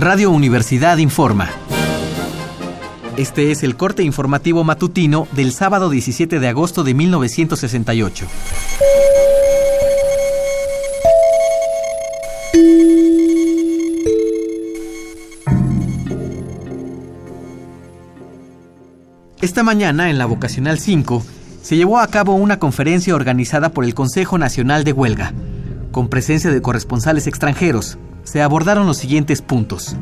[0.00, 1.50] Radio Universidad informa.
[3.16, 8.26] Este es el corte informativo matutino del sábado 17 de agosto de 1968.
[19.40, 21.24] Esta mañana, en la Vocacional 5,
[21.60, 25.32] se llevó a cabo una conferencia organizada por el Consejo Nacional de Huelga,
[25.90, 27.98] con presencia de corresponsales extranjeros.
[28.28, 29.96] Se abordaron los siguientes puntos.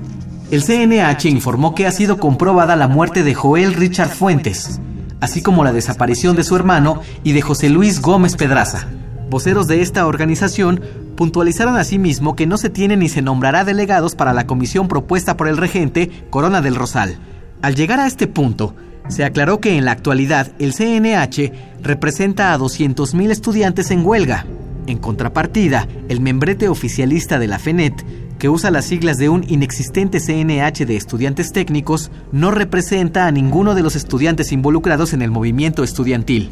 [0.51, 4.81] El CNH informó que ha sido comprobada la muerte de Joel Richard Fuentes,
[5.21, 8.89] así como la desaparición de su hermano y de José Luis Gómez Pedraza.
[9.31, 10.81] Voceros de esta organización
[11.17, 15.47] puntualizaron asimismo que no se tiene ni se nombrará delegados para la comisión propuesta por
[15.47, 17.19] el regente Corona del Rosal.
[17.63, 18.75] Al llegar a este punto,
[19.07, 24.47] se aclaró que en la actualidad el CNH representa a 200.000 estudiantes en huelga.
[24.87, 28.05] En contrapartida, el membrete oficialista de la FENET
[28.39, 33.75] que usa las siglas de un inexistente CNH de estudiantes técnicos, no representa a ninguno
[33.75, 36.51] de los estudiantes involucrados en el movimiento estudiantil.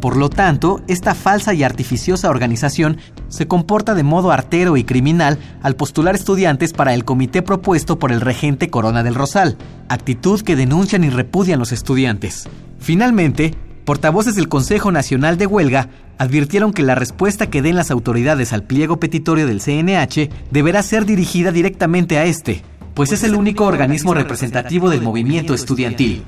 [0.00, 5.38] Por lo tanto, esta falsa y artificiosa organización se comporta de modo artero y criminal
[5.60, 9.56] al postular estudiantes para el comité propuesto por el regente Corona del Rosal,
[9.88, 12.48] actitud que denuncian y repudian los estudiantes.
[12.78, 15.88] Finalmente, portavoces del Consejo Nacional de Huelga
[16.18, 21.06] advirtieron que la respuesta que den las autoridades al pliego petitorio del CNH deberá ser
[21.06, 22.62] dirigida directamente a este,
[22.94, 26.24] pues es el único organismo representativo del movimiento estudiantil.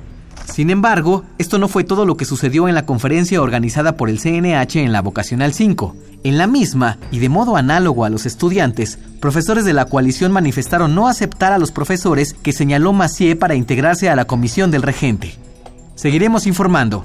[0.51, 4.19] Sin embargo, esto no fue todo lo que sucedió en la conferencia organizada por el
[4.19, 5.97] CNH en la Vocacional 5.
[6.23, 10.95] En la misma, y de modo análogo a los estudiantes, profesores de la coalición manifestaron
[10.95, 15.35] no aceptar a los profesores que señaló Macié para integrarse a la comisión del regente.
[15.95, 17.05] Seguiremos informando.